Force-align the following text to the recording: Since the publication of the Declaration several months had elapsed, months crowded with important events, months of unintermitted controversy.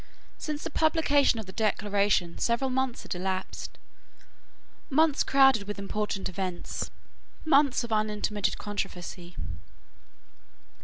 Since 0.39 0.63
the 0.63 0.71
publication 0.71 1.39
of 1.39 1.45
the 1.45 1.51
Declaration 1.51 2.39
several 2.39 2.71
months 2.71 3.03
had 3.03 3.13
elapsed, 3.13 3.77
months 4.89 5.21
crowded 5.21 5.67
with 5.67 5.77
important 5.77 6.27
events, 6.27 6.89
months 7.45 7.83
of 7.83 7.91
unintermitted 7.93 8.57
controversy. 8.57 9.35